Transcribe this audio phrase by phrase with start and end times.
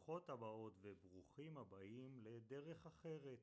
[0.00, 3.38] ברוכות הבאות וברוכים הבאים לדרך אחרת,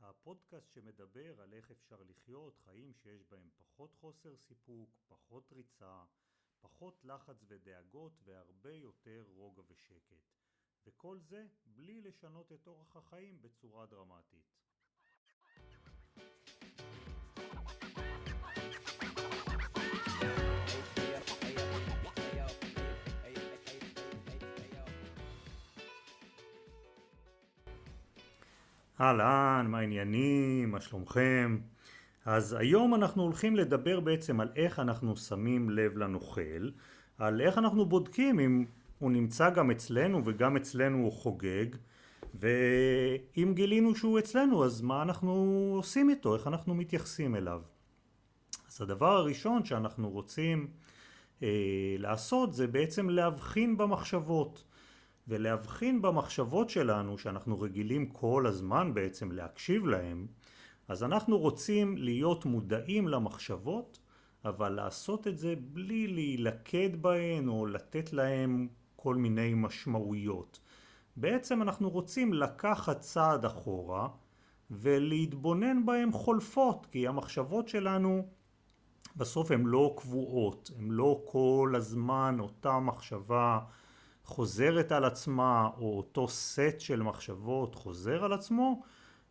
[0.00, 6.04] הפודקאסט שמדבר על איך אפשר לחיות חיים שיש בהם פחות חוסר סיפוק, פחות ריצה,
[6.60, 10.16] פחות לחץ ודאגות והרבה יותר רוגע ושקט.
[10.86, 14.44] וכל זה בלי לשנות את אורח החיים בצורה דרמטית.
[29.00, 31.58] אהלן, מה העניינים, מה שלומכם?
[32.24, 36.70] אז היום אנחנו הולכים לדבר בעצם על איך אנחנו שמים לב לנוכל,
[37.18, 38.64] על איך אנחנו בודקים אם
[38.98, 41.66] הוא נמצא גם אצלנו וגם אצלנו הוא חוגג,
[42.34, 45.32] ואם גילינו שהוא אצלנו אז מה אנחנו
[45.76, 47.62] עושים איתו, איך אנחנו מתייחסים אליו.
[48.68, 50.66] אז הדבר הראשון שאנחנו רוצים
[51.42, 51.48] אה,
[51.98, 54.64] לעשות זה בעצם להבחין במחשבות.
[55.28, 60.26] ולהבחין במחשבות שלנו שאנחנו רגילים כל הזמן בעצם להקשיב להם
[60.88, 63.98] אז אנחנו רוצים להיות מודעים למחשבות
[64.44, 70.60] אבל לעשות את זה בלי להילכד בהן או לתת להם כל מיני משמעויות.
[71.16, 74.08] בעצם אנחנו רוצים לקחת צעד אחורה
[74.70, 78.26] ולהתבונן בהם חולפות כי המחשבות שלנו
[79.16, 83.60] בסוף הן לא קבועות, הן לא כל הזמן אותה מחשבה
[84.28, 88.82] חוזרת על עצמה או אותו סט של מחשבות חוזר על עצמו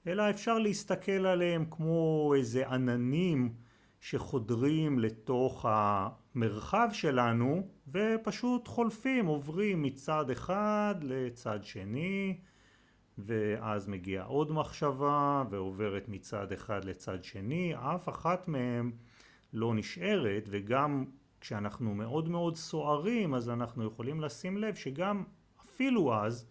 [0.07, 3.53] אלא אפשר להסתכל עליהם כמו איזה עננים
[3.99, 12.37] שחודרים לתוך המרחב שלנו ופשוט חולפים, עוברים מצד אחד לצד שני
[13.17, 18.91] ואז מגיעה עוד מחשבה ועוברת מצד אחד לצד שני, אף אחת מהם
[19.53, 21.05] לא נשארת וגם
[21.41, 25.23] כשאנחנו מאוד מאוד סוערים אז אנחנו יכולים לשים לב שגם
[25.65, 26.45] אפילו אז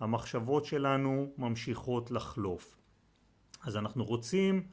[0.00, 2.76] המחשבות שלנו ממשיכות לחלוף.
[3.62, 4.66] אז אנחנו רוצים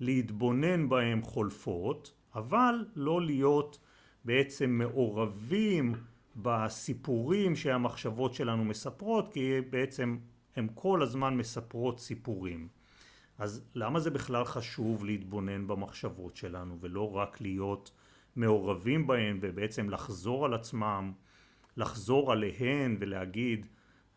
[0.00, 3.78] להתבונן בהם חולפות אבל לא להיות
[4.24, 5.94] בעצם מעורבים
[6.36, 10.18] בסיפורים שהמחשבות שלנו מספרות כי בעצם
[10.56, 12.68] הן כל הזמן מספרות סיפורים.
[13.38, 17.90] אז למה זה בכלל חשוב להתבונן במחשבות שלנו ולא רק להיות
[18.36, 21.12] מעורבים בהן ובעצם לחזור על עצמם,
[21.76, 23.66] לחזור עליהן ולהגיד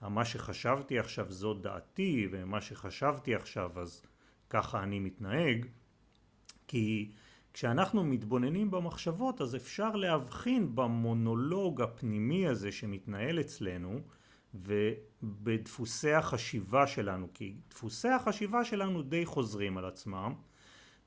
[0.01, 4.01] מה שחשבתי עכשיו זאת דעתי ומה שחשבתי עכשיו אז
[4.49, 5.65] ככה אני מתנהג.
[6.67, 7.11] כי
[7.53, 13.99] כשאנחנו מתבוננים במחשבות אז אפשר להבחין במונולוג הפנימי הזה שמתנהל אצלנו
[14.53, 20.33] ובדפוסי החשיבה שלנו כי דפוסי החשיבה שלנו די חוזרים על עצמם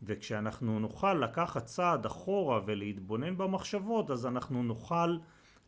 [0.03, 5.19] וכשאנחנו נוכל לקחת צעד אחורה ולהתבונן במחשבות אז אנחנו נוכל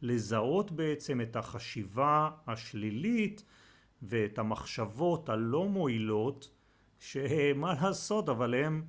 [0.02, 3.44] לזהות בעצם את החשיבה השלילית
[4.02, 6.50] ואת המחשבות הלא מועילות
[6.98, 8.84] שמה לעשות אבל הם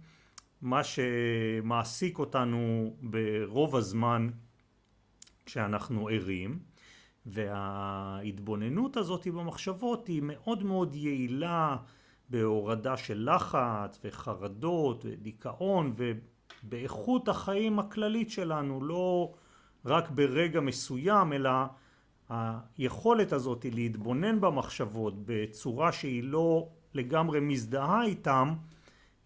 [0.61, 4.29] מה שמעסיק אותנו ברוב הזמן
[5.45, 6.59] כשאנחנו ערים.
[7.25, 11.77] וההתבוננות הזאת במחשבות היא מאוד מאוד יעילה
[12.29, 19.33] בהורדה של לחץ וחרדות ודיכאון ובאיכות החיים הכללית שלנו לא
[19.85, 21.49] רק ברגע מסוים אלא
[22.29, 28.53] היכולת הזאת להתבונן במחשבות בצורה שהיא לא לגמרי מזדהה איתם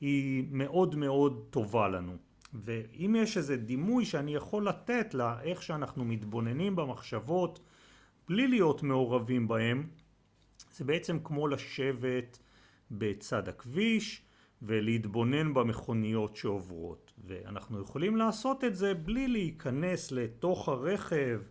[0.02, 2.16] היא מאוד מאוד טובה לנו.
[2.54, 7.60] ואם יש איזה דימוי שאני יכול לתת לה איך שאנחנו מתבוננים במחשבות
[8.28, 9.88] בלי להיות מעורבים בהם
[10.72, 12.40] זה בעצם כמו לשבת
[12.92, 14.22] בצד הכביש
[14.62, 17.14] ולהתבונן במכוניות שעוברות.
[17.26, 21.42] ואנחנו יכולים לעשות את זה בלי להיכנס לתוך הרכב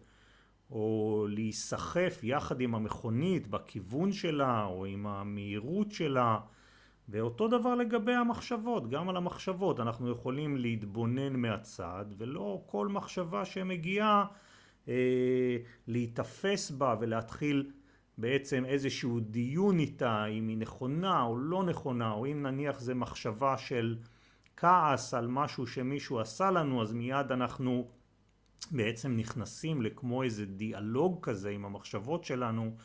[0.71, 6.39] או להיסחף יחד עם המכונית בכיוון שלה או עם המהירות שלה.
[7.09, 9.81] ואותו דבר לגבי המחשבות, גם על המחשבות.
[9.81, 14.27] אנחנו יכולים להתבונן מהצד ולא כל מחשבה שמגיעה
[14.89, 17.71] אה, להיתפס בה ולהתחיל
[18.19, 23.59] בעצם איזשהו דיון איתה אם היא נכונה או לא נכונה או אם נניח זה מחשבה
[23.59, 23.97] של
[24.57, 27.89] כעס על משהו שמישהו עשה לנו אז מיד אנחנו
[28.71, 32.77] בעצם נכנסים לכמו איזה דיאלוג כזה עם המחשבות שלנו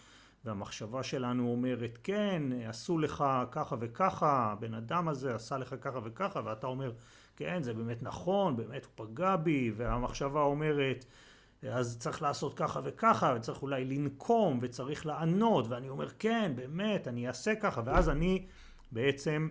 [0.46, 6.42] והמחשבה שלנו אומרת כן עשו לך ככה וככה הבן אדם הזה עשה לך ככה וככה
[6.46, 6.92] ואתה אומר
[7.36, 11.06] כן זה באמת נכון באמת הוא פגע בי והמחשבה אומרת
[11.70, 17.28] אז צריך לעשות ככה וככה וצריך אולי לנקום וצריך לענות ואני אומר כן באמת אני
[17.28, 17.82] אעשה ככה.
[17.86, 18.46] ואז אני
[18.92, 19.50] בעצם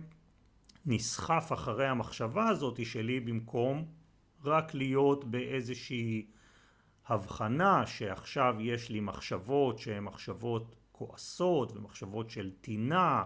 [0.85, 3.85] נסחף אחרי המחשבה הזאת שלי במקום
[4.43, 6.25] רק להיות באיזושהי
[7.07, 13.23] הבחנה שעכשיו יש לי מחשבות שהן מחשבות כועסות ומחשבות של טינה,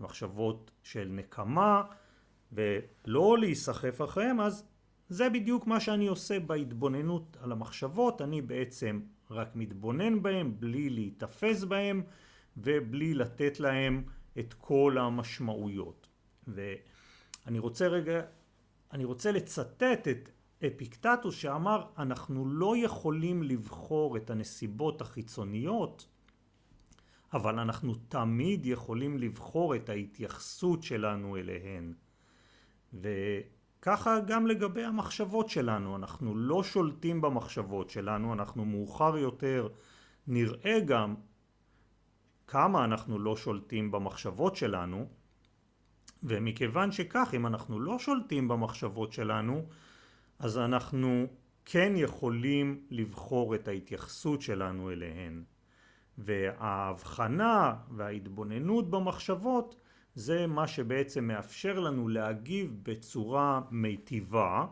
[0.00, 1.82] מחשבות של נקמה
[2.52, 4.68] ולא להיסחף אחריהם אז
[5.08, 9.00] זה בדיוק מה שאני עושה בהתבוננות על המחשבות, אני בעצם
[9.30, 12.02] רק מתבונן בהם בלי להיתפס בהם
[12.56, 14.04] ובלי לתת להם
[14.38, 16.08] את כל המשמעויות.
[16.48, 18.20] ואני רוצה רגע,
[18.92, 20.28] אני רוצה לצטט את
[20.66, 26.06] אפיקטטוס שאמר אנחנו לא יכולים לבחור את הנסיבות החיצוניות
[27.32, 31.94] אבל אנחנו תמיד יכולים לבחור את ההתייחסות שלנו אליהן.
[33.86, 39.68] וככה גם לגבי המחשבות שלנו, אנחנו לא שולטים במחשבות שלנו, אנחנו מאוחר יותר
[40.26, 41.14] נראה גם
[42.46, 45.06] כמה אנחנו לא שולטים במחשבות שלנו,
[46.22, 49.66] ומכיוון שכך, אם אנחנו לא שולטים במחשבות שלנו,
[50.38, 51.26] אז אנחנו
[51.64, 55.44] כן יכולים לבחור את ההתייחסות שלנו אליהן.
[56.18, 59.76] וההבחנה וההתבוננות במחשבות
[60.16, 64.66] זה מה שבעצם מאפשר לנו להגיב בצורה מיטיבה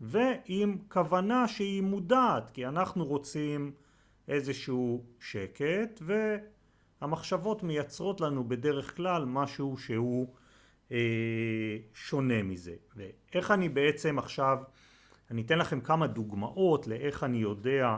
[0.00, 3.72] ועם כוונה שהיא מודעת כי אנחנו רוצים
[4.28, 6.02] איזשהו שקט
[7.00, 10.34] והמחשבות מייצרות לנו בדרך כלל משהו שהוא
[10.92, 12.74] אה, שונה מזה.
[12.96, 14.58] ואיך אני בעצם עכשיו
[15.30, 17.96] אני אתן לכם כמה דוגמאות לאיך אני יודע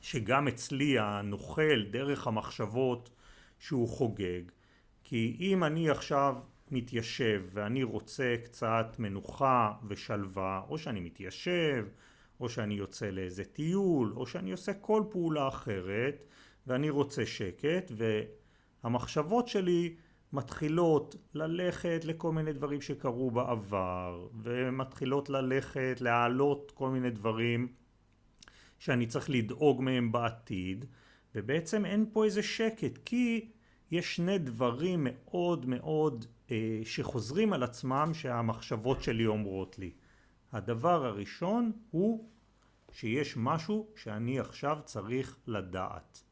[0.00, 3.10] שגם אצלי הנוכל דרך המחשבות
[3.58, 4.42] שהוא חוגג
[5.04, 6.36] כי אם אני עכשיו
[6.70, 11.86] מתיישב ואני רוצה קצת מנוחה ושלווה או שאני מתיישב
[12.40, 16.24] או שאני יוצא לאיזה טיול או שאני עושה כל פעולה אחרת
[16.66, 17.92] ואני רוצה שקט
[18.84, 19.94] והמחשבות שלי
[20.32, 27.68] מתחילות ללכת לכל מיני דברים שקרו בעבר ומתחילות ללכת להעלות כל מיני דברים
[28.78, 30.84] שאני צריך לדאוג מהם בעתיד
[31.34, 33.48] ובעצם אין פה איזה שקט כי
[33.94, 39.90] יש שני דברים מאוד מאוד אה, שחוזרים על עצמם שהמחשבות שלי אומרות לי.
[40.52, 42.28] הדבר הראשון הוא
[42.92, 46.22] שיש משהו שאני עכשיו צריך לדעת.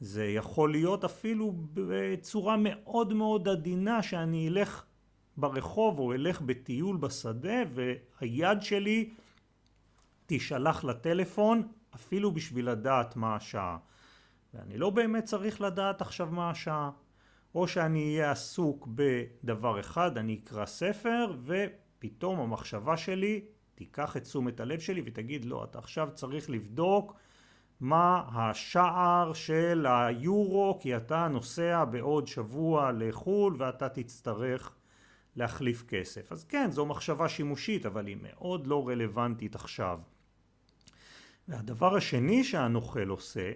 [0.00, 4.84] זה יכול להיות אפילו בצורה מאוד מאוד עדינה שאני אלך
[5.36, 9.10] ברחוב או אלך בטיול בשדה והיד שלי
[10.26, 13.78] תישלח לטלפון אפילו בשביל לדעת מה השעה.
[14.54, 16.90] ואני לא באמת צריך לדעת עכשיו מה השעה.
[17.54, 23.44] או שאני אהיה עסוק בדבר אחד, אני אקרא ספר ופתאום המחשבה שלי
[23.74, 27.14] תיקח את תשומת הלב שלי ותגיד לא, אתה עכשיו צריך לבדוק
[27.80, 34.74] מה השער של היורו כי אתה נוסע בעוד שבוע לחו"ל ואתה תצטרך
[35.36, 36.32] להחליף כסף.
[36.32, 40.00] אז כן, זו מחשבה שימושית אבל היא מאוד לא רלוונטית עכשיו.
[41.48, 43.52] והדבר השני שהנוכל עושה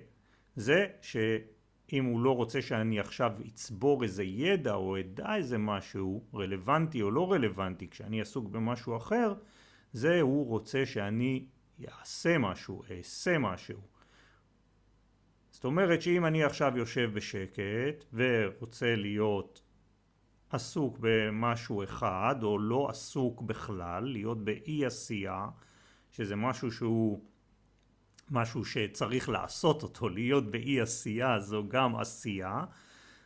[0.56, 7.02] זה שאם הוא לא רוצה שאני עכשיו אצבור איזה ידע או אדע איזה משהו רלוונטי
[7.02, 9.35] או לא רלוונטי כשאני עסוק במשהו אחר
[9.93, 11.47] זה הוא רוצה שאני
[11.79, 13.81] יעשה משהו, אעשה משהו.
[15.50, 19.62] זאת אומרת שאם אני עכשיו יושב בשקט ורוצה להיות
[20.50, 25.47] עסוק במשהו אחד או לא עסוק בכלל, להיות באי עשייה
[26.11, 27.25] שזה משהו שהוא
[28.31, 32.64] משהו שצריך לעשות אותו, להיות באי עשייה זו גם עשייה.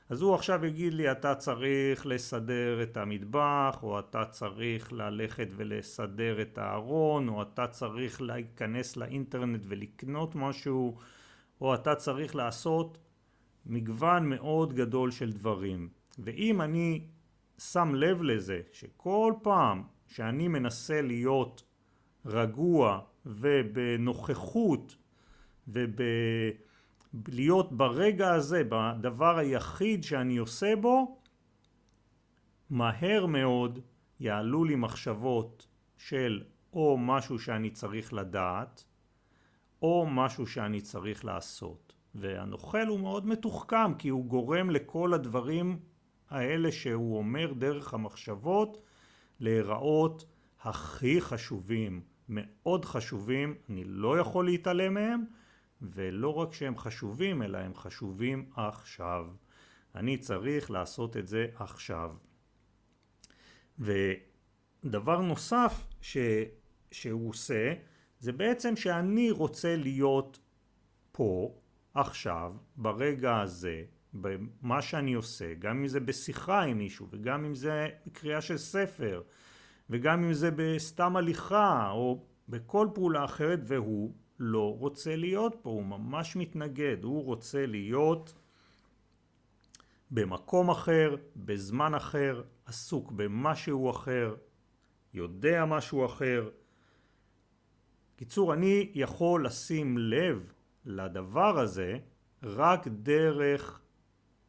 [0.09, 6.43] אז הוא עכשיו יגיד לי אתה צריך לסדר את המטבח או אתה צריך ללכת ולסדר
[6.43, 10.97] את הארון או אתה צריך להיכנס לאינטרנט ולקנות משהו
[11.61, 12.99] או אתה צריך לעשות
[13.67, 15.89] מגוון מאוד גדול של דברים.
[16.19, 17.07] ואם אני
[17.59, 21.63] שם לב לזה שכל פעם שאני מנסה להיות
[22.27, 24.97] רגוע ובנוכחות
[25.69, 26.53] ובלהיות
[27.73, 31.19] ברגע הזה, בדבר היחיד שאני עושה בו,
[32.71, 33.79] מהר מאוד
[34.21, 35.67] יעלו לי מחשבות
[35.99, 36.43] של
[36.73, 38.85] או משהו שאני צריך לדעת
[39.83, 41.93] או משהו שאני צריך לעשות.
[42.15, 45.79] והנוכל הוא מאוד מתוחכם כי הוא גורם לכל הדברים
[46.31, 48.83] האלה שהוא אומר דרך המחשבות
[49.41, 50.25] להיראות
[50.63, 55.25] הכי חשובים מאוד חשובים, אני לא יכול להתעלם מהם,
[55.93, 59.27] ולא רק שהם חשובים, אלא הם חשובים עכשיו.
[59.95, 62.13] אני צריך לעשות את זה עכשיו.
[63.79, 66.17] ודבר נוסף ש,
[66.91, 67.75] שהוא עושה,
[68.19, 70.39] זה בעצם שאני רוצה להיות
[71.13, 71.55] פה,
[71.95, 77.89] עכשיו, ברגע הזה, במה שאני עושה, גם אם זה בשיחה עם מישהו, וגם אם זה
[78.07, 79.23] בקריאה של ספר,
[79.91, 85.85] וגם אם זה בסתם הליכה או בכל פעולה אחרת והוא לא רוצה להיות פה, הוא
[85.85, 88.35] ממש מתנגד, הוא רוצה להיות
[90.11, 94.35] במקום אחר, בזמן אחר, עסוק במשהו אחר,
[95.15, 96.51] יודע משהו אחר.
[98.17, 100.53] קיצור, אני יכול לשים לב
[100.85, 101.99] לדבר הזה
[102.43, 103.81] רק דרך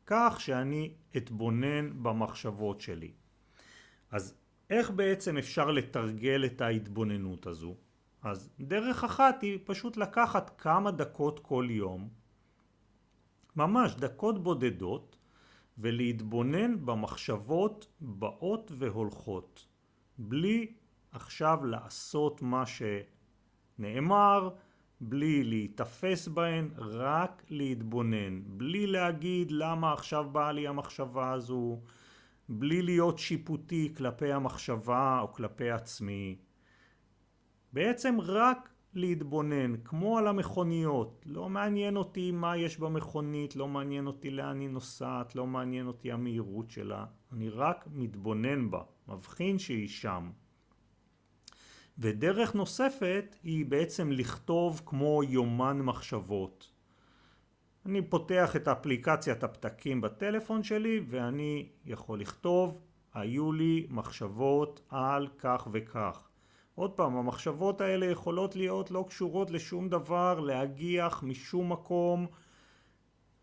[0.06, 3.12] כך שאני אתבונן במחשבות שלי.
[4.12, 4.38] אז
[4.70, 7.76] איך בעצם אפשר לתרגל את ההתבוננות הזו?
[8.26, 12.10] אז דרך אחת היא פשוט לקחת כמה דקות כל יום,
[13.56, 15.18] ממש דקות בודדות,
[15.78, 19.68] ולהתבונן במחשבות באות והולכות,
[20.18, 20.74] בלי
[21.12, 24.50] עכשיו לעשות מה שנאמר,
[25.02, 31.80] בלי להיתפס בהן, רק להתבונן, בלי להגיד למה עכשיו באה לי המחשבה הזו,
[32.50, 36.38] בלי להיות שיפוטי כלפי המחשבה או כלפי עצמי.
[37.76, 41.26] בעצם רק להתבונן, כמו על המכוניות.
[41.26, 46.12] לא מעניין אותי מה יש במכונית, לא מעניין אותי לאן היא נוסעת, לא מעניין אותי
[46.12, 47.06] המהירות שלה.
[47.34, 50.32] אני רק מתבונן בה, מבחין שהיא שם.
[51.98, 56.72] ודרך נוספת היא בעצם לכתוב כמו יומן מחשבות.
[57.86, 62.82] אני פותח את אפליקציית הפתקים בטלפון שלי ואני יכול לכתוב
[63.14, 66.30] היו לי מחשבות על כך וכך.
[66.76, 72.28] עוד פעם, המחשבות האלה יכולות להיות לא קשורות לשום דבר, להגיח משום מקום.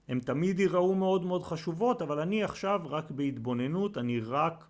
[0.08, 4.64] הן תמיד ייראו מאוד מאוד חשובות, אבל אני עכשיו רק בהתבוננות, אני רק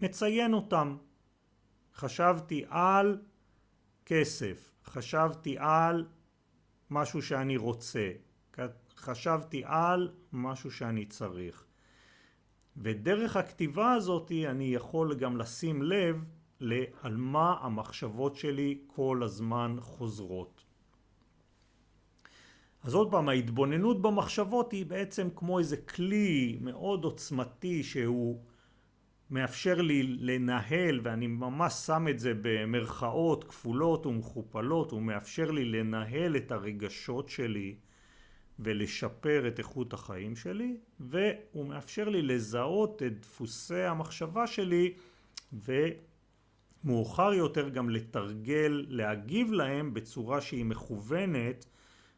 [0.00, 0.96] מציין אותם.
[1.94, 3.22] חשבתי על
[4.06, 6.06] כסף, חשבתי על
[6.90, 8.10] משהו שאני רוצה,
[8.96, 11.64] חשבתי על משהו שאני צריך.
[12.76, 16.24] ודרך הכתיבה הזאת אני יכול גם לשים לב
[16.62, 20.64] לעל מה המחשבות שלי כל הזמן חוזרות.
[22.82, 28.40] אז עוד פעם, ההתבוננות במחשבות היא בעצם כמו איזה כלי מאוד עוצמתי שהוא
[29.30, 36.36] מאפשר לי לנהל, ואני ממש שם את זה במרכאות כפולות ומכופלות, הוא מאפשר לי לנהל
[36.36, 37.74] את הרגשות שלי
[38.58, 44.94] ולשפר את איכות החיים שלי, והוא מאפשר לי לזהות את דפוסי המחשבה שלי
[46.84, 51.66] ומאוחר יותר גם לתרגל, להגיב להם בצורה שהיא מכוונת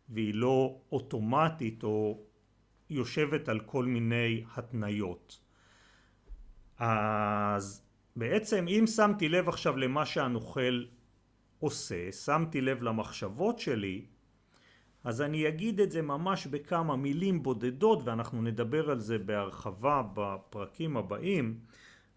[0.09, 2.21] והיא לא אוטומטית או
[2.91, 5.41] יושבת על כל מיני התניות.
[6.79, 7.83] אז
[8.17, 10.85] בעצם אם שמתי לב עכשיו למה שהנוכל
[11.59, 14.05] עושה, שמתי לב למחשבות שלי,
[15.05, 20.97] אז אני אגיד את זה ממש בכמה מילים בודדות ואנחנו נדבר על זה בהרחבה בפרקים
[20.97, 21.59] הבאים,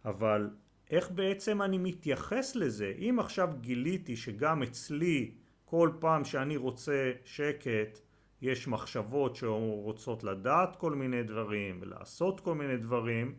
[0.06, 0.50] אבל
[0.91, 2.94] איך בעצם אני מתייחס לזה?
[2.98, 5.32] אם עכשיו גיליתי שגם אצלי
[5.65, 8.00] כל פעם שאני רוצה שקט
[8.41, 13.36] יש מחשבות שרוצות לדעת כל מיני דברים ולעשות כל מיני דברים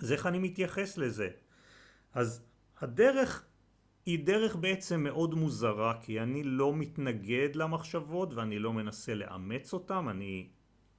[0.00, 1.28] אז איך אני מתייחס לזה?
[2.14, 2.42] אז
[2.80, 3.46] הדרך
[4.06, 10.08] היא דרך בעצם מאוד מוזרה כי אני לא מתנגד למחשבות ואני לא מנסה לאמץ אותם,
[10.08, 10.48] אני...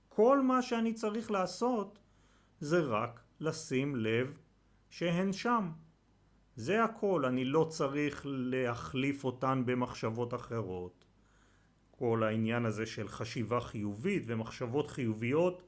[0.10, 2.00] כל מה שאני צריך לעשות
[2.60, 4.38] זה רק לשים לב
[4.90, 5.72] שהן שם.
[6.56, 11.06] זה הכל, אני לא צריך להחליף אותן במחשבות אחרות.
[11.92, 15.64] כל העניין הזה של חשיבה חיובית ומחשבות חיוביות,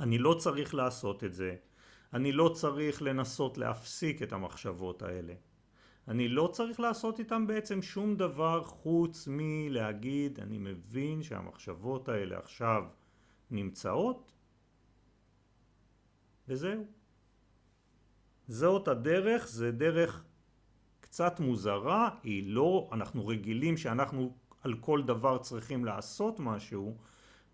[0.00, 1.56] אני לא צריך לעשות את זה.
[2.12, 5.34] אני לא צריך לנסות להפסיק את המחשבות האלה.
[6.08, 12.84] אני לא צריך לעשות איתם בעצם שום דבר חוץ מלהגיד אני מבין שהמחשבות האלה עכשיו
[13.50, 14.32] נמצאות
[16.48, 16.86] וזהו.
[18.48, 20.24] זאת הדרך, זה דרך
[21.00, 26.96] קצת מוזרה, היא לא, אנחנו רגילים שאנחנו על כל דבר צריכים לעשות משהו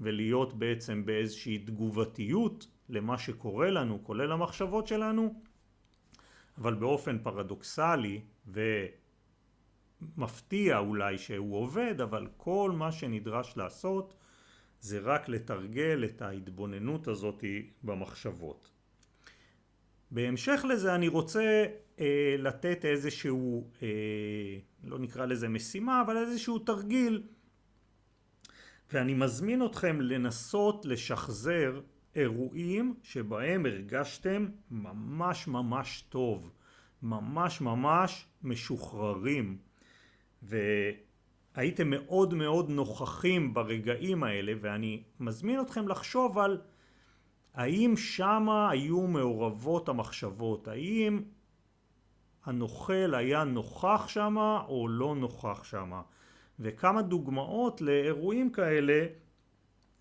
[0.00, 5.42] ולהיות בעצם באיזושהי תגובתיות למה שקורה לנו, כולל המחשבות שלנו,
[6.58, 8.20] אבל באופן פרדוקסלי
[10.06, 14.14] ומפתיע אולי שהוא עובד, אבל כל מה שנדרש לעשות
[14.80, 17.44] זה רק לתרגל את ההתבוננות הזאת
[17.82, 18.79] במחשבות.
[20.10, 21.64] בהמשך לזה אני רוצה
[22.00, 23.88] אה, לתת איזשהו, אה,
[24.84, 27.22] לא נקרא לזה משימה, אבל איזשהו תרגיל.
[28.92, 31.80] ואני מזמין אתכם לנסות לשחזר
[32.14, 36.50] אירועים שבהם הרגשתם ממש ממש טוב,
[37.02, 39.58] ממש ממש משוחררים.
[40.42, 46.60] והייתם מאוד מאוד נוכחים ברגעים האלה ואני מזמין אתכם לחשוב על
[47.54, 51.22] האם שמה היו מעורבות המחשבות, האם
[52.44, 56.02] הנוכל היה נוכח שמה או לא נוכח שמה
[56.58, 59.06] וכמה דוגמאות לאירועים כאלה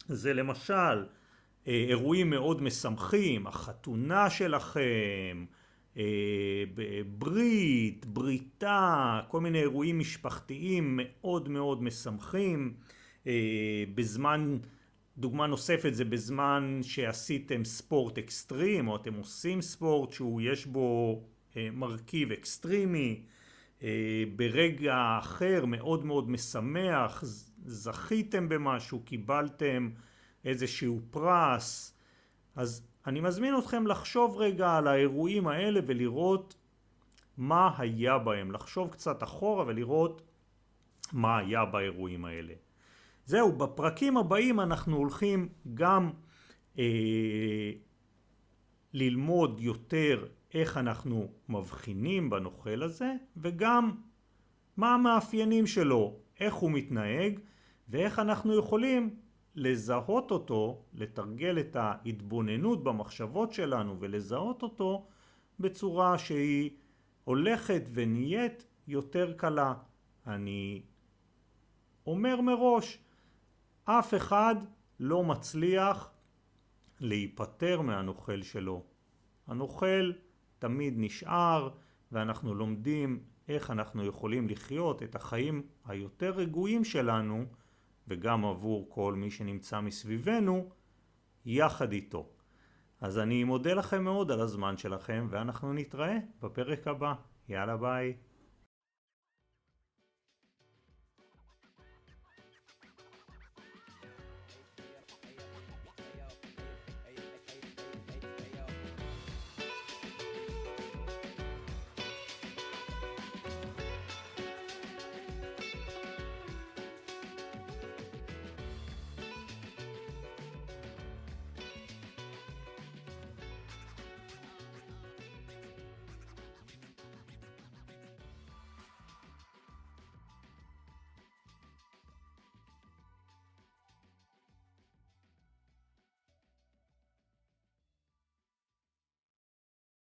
[0.08, 1.06] זה למשל
[1.68, 5.46] אה, אירועים מאוד משמחים, החתונה שלכם,
[5.98, 6.64] אה,
[7.18, 12.74] ברית, בריתה, כל מיני אירועים משפחתיים מאוד מאוד משמחים.
[13.28, 14.58] אה, בזמן,
[15.20, 21.22] דוגמה נוספת זה בזמן שעשיתם ספורט אקסטרים או אתם עושים ספורט שהוא יש בו
[21.56, 23.24] מרכיב אקסטרימי.
[24.36, 27.24] ברגע אחר מאוד מאוד משמח,
[27.66, 29.90] זכיתם במשהו, קיבלתם
[30.46, 31.98] איזשהו פרס,
[32.56, 36.56] אז אני מזמין אתכם לחשוב רגע על האירועים האלה ולראות
[37.38, 40.22] מה היה בהם, לחשוב קצת אחורה ולראות
[41.14, 42.54] מה היה באירועים האלה.
[43.30, 46.12] זהו, בפרקים הבאים אנחנו הולכים גם
[46.80, 47.72] אה,
[48.94, 53.92] ללמוד יותר איך אנחנו מבחינים בנוכל הזה וגם
[54.78, 57.40] מה המאפיינים שלו, איך הוא מתנהג
[57.90, 59.16] ואיך אנחנו יכולים
[59.56, 65.08] לזהות אותו, לתרגל את ההתבוננות במחשבות שלנו ולזהות אותו
[65.60, 66.72] בצורה שהיא
[67.24, 69.74] הולכת ונהיית יותר קלה.
[70.28, 70.82] אני
[72.06, 73.00] אומר מראש,
[73.92, 74.56] אף אחד
[75.00, 76.12] לא מצליח
[77.00, 78.84] להיפטר מהנוכל שלו.
[79.48, 80.12] הנוכל
[80.60, 81.70] תמיד נשאר
[82.12, 87.46] ואנחנו לומדים איך אנחנו יכולים לחיות את החיים היותר רגועים שלנו
[88.08, 90.70] וגם עבור כל מי שנמצא מסביבנו
[91.46, 92.30] יחד איתו.
[93.02, 97.14] אז אני מודה לכם מאוד על הזמן שלכם ואנחנו נתראה בפרק הבא.
[97.50, 98.14] יאללה ביי.